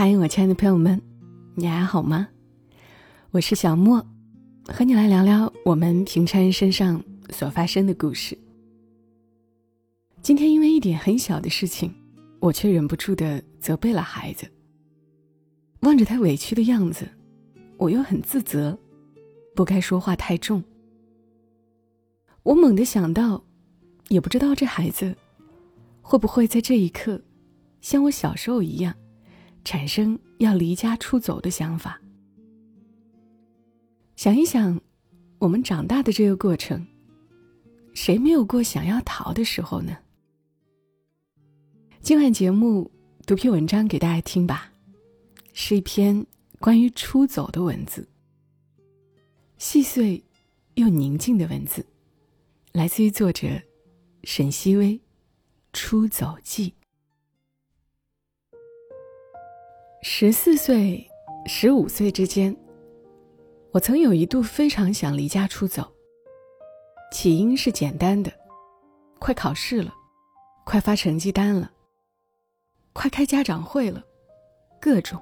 [0.00, 1.02] 嗨，我亲爱的朋友们，
[1.56, 2.28] 你还好吗？
[3.32, 4.00] 我是小莫，
[4.68, 8.38] 和你来聊聊我们平常人身上所发生的故事。
[10.22, 11.92] 今天因为一点很小的事情，
[12.38, 14.48] 我却忍不住的责备了孩子。
[15.80, 17.08] 望着他委屈的样子，
[17.76, 18.78] 我又很自责，
[19.52, 20.62] 不该说话太重。
[22.44, 23.42] 我猛地想到，
[24.06, 25.12] 也不知道这孩子
[26.00, 27.20] 会不会在这一刻，
[27.80, 28.94] 像我小时候一样，
[29.68, 32.00] 产生要离家出走的想法。
[34.16, 34.80] 想一想，
[35.38, 36.86] 我们长大的这个过程，
[37.92, 39.94] 谁没有过想要逃的时候呢？
[42.00, 42.90] 今晚节目
[43.26, 44.72] 读篇文章给大家听吧，
[45.52, 46.24] 是一篇
[46.58, 48.08] 关于出走的文字，
[49.58, 50.24] 细碎
[50.76, 51.84] 又宁静的文字。
[52.72, 53.46] 来自于作者
[54.24, 54.94] 沈西薇，
[55.74, 56.70] 《出走记》。
[60.00, 61.04] 十四岁、
[61.46, 62.56] 十五岁之间，
[63.72, 65.92] 我曾有一度非常想离家出走。
[67.10, 68.32] 起因是简单的，
[69.18, 69.92] 快考试了，
[70.64, 71.72] 快发成绩单了，
[72.92, 74.04] 快开家长会了，
[74.80, 75.20] 各种。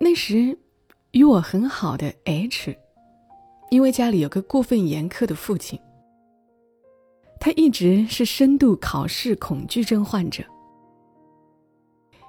[0.00, 0.58] 那时，
[1.10, 2.74] 与我很好的 H。
[3.70, 5.78] 因为家里有个过分严苛的父亲，
[7.40, 10.44] 他一直是深度考试恐惧症患者。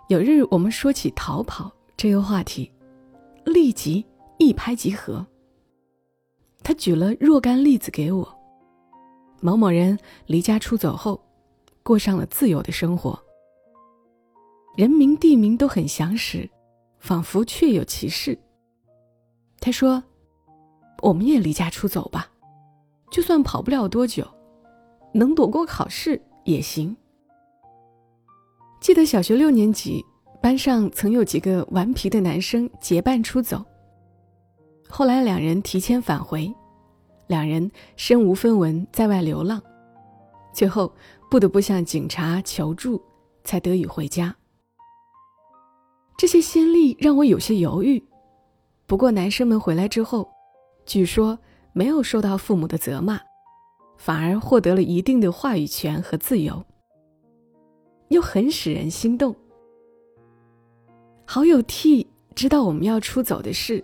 [0.07, 2.71] 有日我们说起逃跑这个话题，
[3.43, 4.05] 立即
[4.37, 5.25] 一拍即合。
[6.63, 8.39] 他举了若干例子给我：
[9.41, 9.97] 某某人
[10.27, 11.19] 离家出走后，
[11.81, 13.19] 过上了自由的生活，
[14.75, 16.49] 人名地名都很详实，
[16.99, 18.37] 仿佛确有其事。
[19.59, 20.03] 他说。
[21.01, 22.31] 我们也离家出走吧，
[23.11, 24.25] 就算跑不了多久，
[25.13, 26.95] 能躲过考试也行。
[28.85, 30.05] 记得小学六年级，
[30.39, 33.65] 班上曾有几个顽皮的男生结伴出走。
[34.87, 36.53] 后来两人提前返回，
[37.25, 39.59] 两人身无分文在外流浪，
[40.53, 40.93] 最后
[41.31, 43.01] 不得不向警察求助，
[43.43, 44.35] 才得以回家。
[46.15, 48.03] 这些先例让我有些犹豫，
[48.85, 50.29] 不过男生们回来之后。
[50.85, 51.39] 据说
[51.73, 53.19] 没有受到父母的责骂，
[53.97, 56.63] 反而获得了一定的话语权和自由，
[58.09, 59.35] 又很使人心动。
[61.25, 63.83] 好友 T 知道我们要出走的事，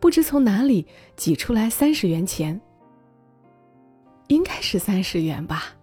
[0.00, 2.60] 不知从哪里挤出来三十元钱，
[4.28, 5.74] 应该是三十元吧。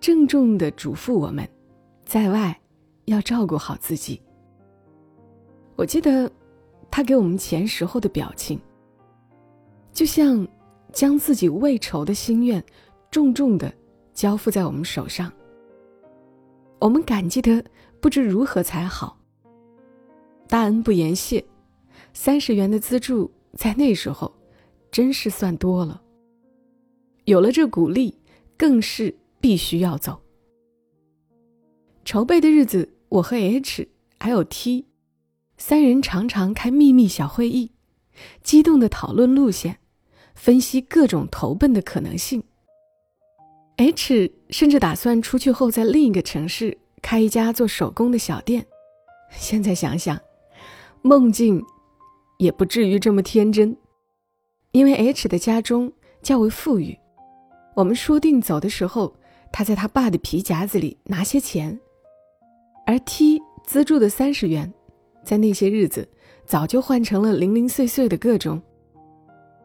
[0.00, 1.48] 郑重的嘱咐我们，
[2.04, 2.58] 在外
[3.04, 4.20] 要照顾好自己。
[5.76, 6.30] 我记得。
[6.94, 8.60] 他给我们钱时候的表情，
[9.94, 10.46] 就像
[10.92, 12.62] 将自己未酬的心愿
[13.10, 13.72] 重重的
[14.12, 15.32] 交付在我们手上。
[16.82, 17.64] 我们感激的
[18.00, 19.16] 不知如何才好。
[20.48, 21.44] 大恩不言谢，
[22.12, 24.34] 三十元的资助在那时候
[24.90, 26.02] 真是算多了。
[27.24, 28.18] 有了这鼓励，
[28.56, 30.20] 更是必须要走。
[32.04, 33.88] 筹备的日子，我和 H
[34.18, 34.86] 还有 T。
[35.56, 37.70] 三人常常开秘密小会议，
[38.42, 39.78] 激动的讨论路线，
[40.34, 42.42] 分析各种投奔的可能性。
[43.76, 48.64] H 甚至打算出去后在另一个城市开一家做手工的小店。
[49.30, 50.20] 现在想想，
[51.00, 51.64] 梦境
[52.38, 53.76] 也不至于这么天真，
[54.72, 56.96] 因为 H 的家中较为富裕。
[57.74, 59.16] 我们说定走的时候，
[59.50, 61.80] 他在他爸的皮夹子里拿些钱，
[62.86, 64.72] 而 T 资助的三十元。
[65.24, 66.06] 在那些日子，
[66.44, 68.60] 早就换成了零零碎碎的各种，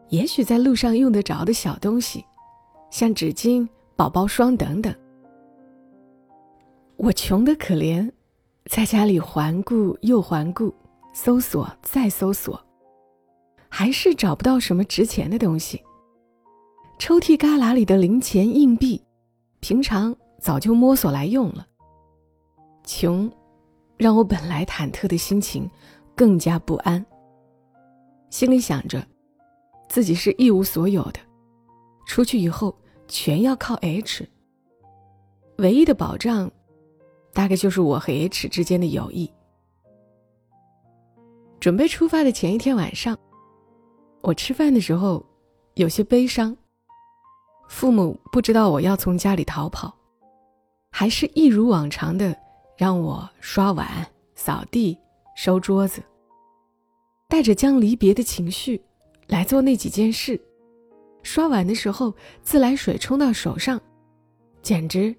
[0.08, 2.24] 也许在路上用得着的小东西，
[2.90, 4.94] 像纸巾、宝宝霜等等。
[6.98, 8.08] 我穷的可怜，
[8.66, 10.72] 在家里环顾又环顾，
[11.12, 12.64] 搜索再搜索，
[13.68, 15.82] 还是找不到什么值钱的东西。
[16.96, 19.04] 抽屉旮旯里的零钱硬币，
[19.58, 21.66] 平常早就摸索来用了。
[22.84, 23.28] 穷。
[23.96, 25.68] 让我本来忐忑的心情
[26.14, 27.04] 更加不安。
[28.30, 29.04] 心里想着，
[29.88, 31.18] 自己是一无所有的，
[32.06, 32.72] 出去以后
[33.08, 34.28] 全要靠 H。
[35.56, 36.48] 唯一的保障，
[37.32, 39.28] 大概就是我和 H 之间的友谊。
[41.58, 43.18] 准备出发的前一天晚上，
[44.20, 45.24] 我吃饭的时候
[45.74, 46.56] 有些悲伤。
[47.68, 49.92] 父母不知道我要从家里逃跑，
[50.90, 52.36] 还是一如往常的。
[52.76, 54.06] 让我刷碗、
[54.36, 54.96] 扫地、
[55.34, 56.00] 收桌子，
[57.28, 58.80] 带着将离别的情绪
[59.26, 60.40] 来做那几件事。
[61.22, 63.80] 刷碗的时候，自来水冲到手上，
[64.62, 65.14] 简直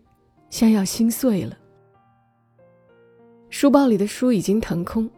[0.49, 1.57] 像要心碎了。
[3.49, 5.09] 书包里的书已经腾空，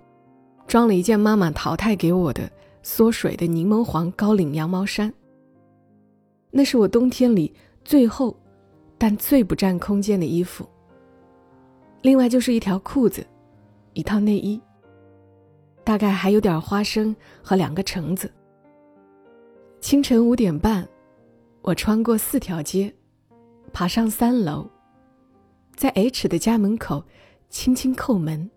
[0.68, 2.50] 装了一件妈妈淘汰给我的
[2.82, 5.14] 缩水的柠檬黄高领羊毛衫。
[6.50, 8.36] 那是我冬天里最后，
[8.98, 10.68] 但最不占空间的衣服。
[12.02, 13.26] 另外就是一条裤子，
[13.94, 14.60] 一套内衣，
[15.84, 18.32] 大概还有点花生和两个橙子。
[19.82, 20.88] 清晨五点半，
[21.64, 22.94] 我穿过四条街，
[23.74, 24.70] 爬上三楼，
[25.76, 27.04] 在 H 的家门口
[27.50, 28.50] 轻轻叩门。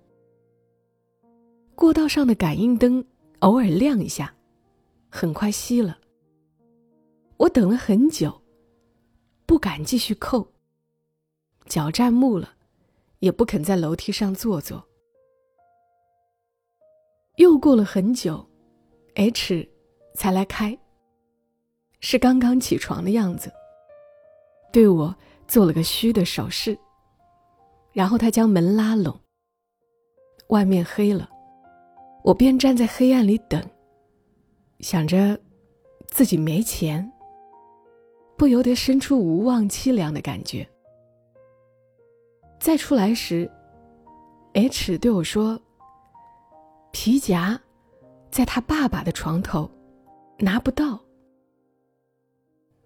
[1.75, 3.03] 过道上的感应灯
[3.38, 4.35] 偶尔亮一下，
[5.09, 5.99] 很快熄了。
[7.38, 8.43] 我等了很久，
[9.47, 10.47] 不敢继续叩，
[11.65, 12.50] 脚站木了，
[13.21, 14.87] 也不肯在楼梯上坐坐。
[17.37, 18.47] 又过了很久
[19.15, 19.67] ，H
[20.15, 20.79] 才来开。
[22.06, 23.50] 是刚刚起床的样子，
[24.70, 25.16] 对我
[25.48, 26.78] 做了个虚的手势。
[27.94, 29.18] 然后他将门拉拢。
[30.48, 31.26] 外面黑了，
[32.22, 33.58] 我便站在黑暗里等，
[34.80, 35.40] 想着
[36.08, 37.10] 自己没钱。
[38.36, 40.68] 不由得生出无望凄凉的感觉。
[42.60, 43.50] 再出来时
[44.52, 45.58] ，H 对我说
[46.92, 47.58] ：“皮夹
[48.30, 49.70] 在他爸爸的床头，
[50.38, 51.00] 拿不到。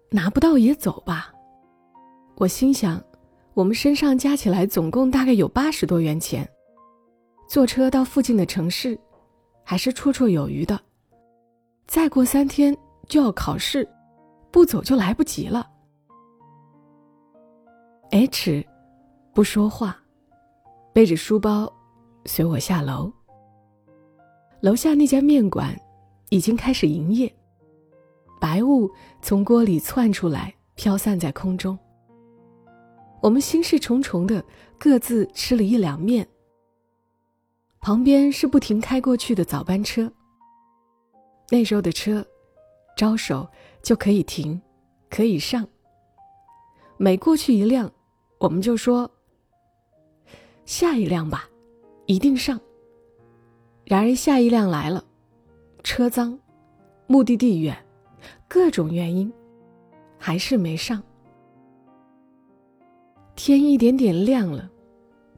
[0.09, 1.33] 拿不到也走吧。”
[2.35, 3.03] 我心想，
[3.53, 6.49] 我们身上加起来总共大概有八十多元钱，
[7.47, 8.99] 坐车到附近的城市，
[9.63, 10.79] 还是绰绰有余的。
[11.87, 12.75] 再过三天
[13.07, 13.87] 就要考试。
[14.51, 15.69] 不走就来不及了。
[18.09, 18.65] H，
[19.31, 19.95] 不说话，
[20.91, 21.71] 背着书包，
[22.25, 23.13] 随我下楼。
[24.59, 25.79] 楼下那家面馆
[26.29, 27.31] 已经开始营业，
[28.39, 28.89] 白雾
[29.21, 31.77] 从锅里窜出来，飘散在空中。
[33.21, 34.43] 我们心事重重的
[34.77, 36.27] 各自吃了一两面。
[37.81, 40.11] 旁边是不停开过去的早班车。
[41.49, 42.25] 那时候的车，
[42.95, 43.47] 招手。
[43.81, 44.61] 就可以停，
[45.09, 45.65] 可以上。
[46.97, 47.89] 每过去一辆，
[48.37, 49.09] 我们就说
[50.67, 51.49] ：“下一辆吧，
[52.07, 52.59] 一定上。”
[53.87, 55.01] 然而下一辆来了，
[55.81, 56.37] 车脏，
[57.07, 57.73] 目的地远，
[58.49, 59.31] 各种原因，
[60.17, 61.01] 还是没上。
[63.35, 64.67] 天一点点亮了，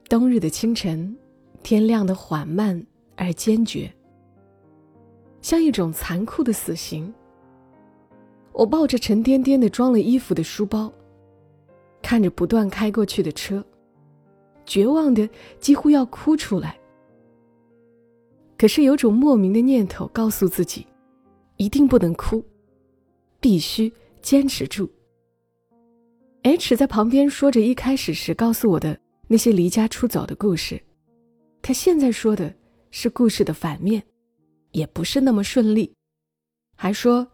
[0.07, 1.13] 冬日的清晨，
[1.61, 2.81] 天亮的缓慢
[3.17, 3.91] 而坚决，
[5.41, 7.13] 像一种残酷的死刑。
[8.53, 10.89] 我抱着沉甸甸的装了衣服的书包，
[12.01, 13.61] 看着不断开过去的车，
[14.65, 15.29] 绝望的
[15.59, 16.79] 几乎要哭出来。
[18.57, 20.87] 可是有种莫名的念头告诉自己，
[21.57, 22.41] 一定不能哭，
[23.41, 23.91] 必须
[24.21, 24.89] 坚持住。
[26.43, 28.97] H 在旁边说着一开始时告诉我的
[29.27, 30.81] 那些离家出走的故事，
[31.61, 32.53] 他现在说的
[32.91, 34.01] 是故事的反面，
[34.71, 35.93] 也不是那么顺利，
[36.77, 37.27] 还说。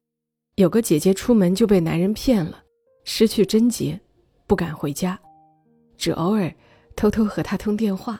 [0.55, 2.63] 有个姐姐出门就被男人骗了，
[3.03, 3.99] 失去贞洁，
[4.47, 5.19] 不敢回家，
[5.97, 6.51] 只偶尔
[6.95, 8.19] 偷偷和他通电话。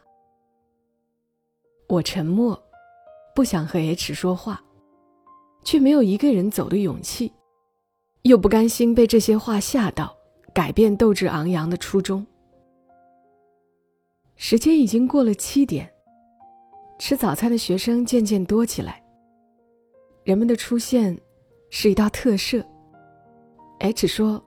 [1.89, 2.63] 我沉默，
[3.33, 4.63] 不想和 H 说话，
[5.63, 7.31] 却没有一个人走的勇气，
[8.27, 10.15] 又不甘心被这些话吓到，
[10.53, 12.25] 改变斗志昂扬的初衷。
[14.35, 15.91] 时间已经过了七点，
[16.99, 19.03] 吃早餐的学生渐渐多起来，
[20.23, 21.17] 人们的出现。
[21.69, 22.65] 是一道特赦。
[23.79, 24.41] H 说：“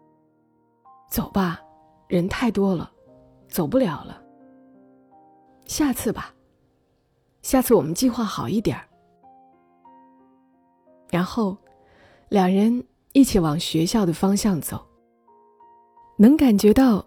[1.12, 1.60] 走吧，
[2.08, 2.90] 人太多了，
[3.46, 4.22] 走不了了。
[5.66, 6.34] 下次吧，
[7.42, 8.88] 下次我们计划好一点儿。”
[11.12, 11.54] 然后，
[12.30, 12.82] 两人
[13.12, 14.86] 一起往学校的方向走。
[16.16, 17.04] 能感觉到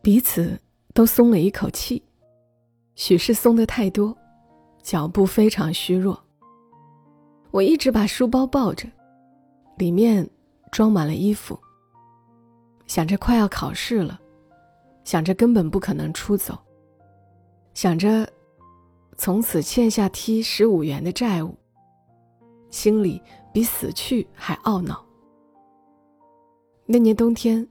[0.00, 0.60] 彼此
[0.94, 2.02] 都松了一口气，
[2.94, 4.16] 许是松的太多，
[4.82, 6.22] 脚步非常虚弱。
[7.50, 8.88] 我一直把书包抱着。
[9.78, 10.28] 里面
[10.70, 11.58] 装满了衣服。
[12.86, 14.20] 想着快要考试了，
[15.02, 16.56] 想着根本不可能出走，
[17.72, 18.30] 想着
[19.16, 21.56] 从此欠下 T 十五元的债务，
[22.70, 23.20] 心里
[23.52, 25.04] 比死去还懊恼。
[26.84, 27.66] 那年冬天，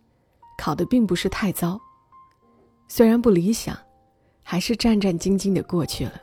[0.57, 1.79] 考的并不是太糟，
[2.87, 3.77] 虽然不理想，
[4.41, 6.13] 还是战战兢兢的过去了。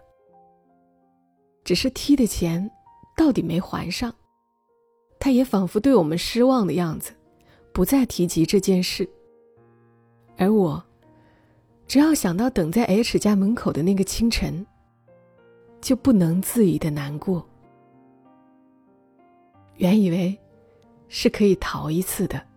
[1.65, 2.71] 只是 T 的钱
[3.17, 4.15] 到底没还上。
[5.21, 7.13] 他也仿佛对我们失望的样子，
[7.73, 9.09] 不再提及这件事。
[10.37, 10.83] 而我，
[11.87, 14.65] 只要想到等在 H 家门口的那个清晨，
[15.81, 17.45] 就不能自已的难过。
[19.77, 20.39] 原以为
[21.09, 22.48] 是可以逃一次的。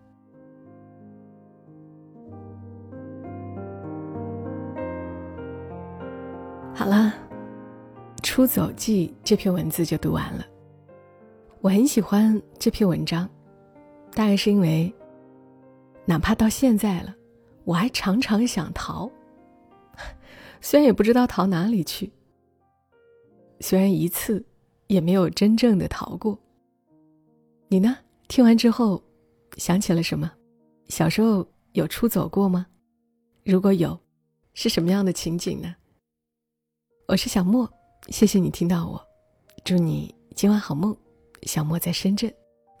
[8.32, 10.46] 出走记》这篇文字就读完了。
[11.60, 13.28] 我很喜欢这篇文章，
[14.14, 14.90] 大概是因为，
[16.06, 17.14] 哪怕到现在了，
[17.64, 19.12] 我还常常想逃，
[20.62, 22.10] 虽然也不知道逃哪里去。
[23.60, 24.42] 虽然一次
[24.86, 26.38] 也没有真正的逃过。
[27.68, 27.98] 你呢？
[28.28, 29.04] 听完之后，
[29.58, 30.32] 想起了什么？
[30.88, 32.66] 小时候有出走过吗？
[33.44, 34.00] 如果有，
[34.54, 35.76] 是什么样的情景呢？
[37.08, 37.70] 我是小莫，
[38.08, 39.00] 谢谢你听到我，
[39.64, 40.96] 祝你今晚好梦。
[41.42, 42.32] 小莫在深圳，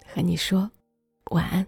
[0.06, 0.70] 和你说
[1.30, 1.66] 晚安。